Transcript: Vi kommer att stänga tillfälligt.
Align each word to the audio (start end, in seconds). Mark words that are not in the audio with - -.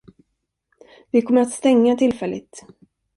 Vi 1.11 1.21
kommer 1.21 1.41
att 1.41 1.51
stänga 1.51 1.95
tillfälligt. 1.95 2.65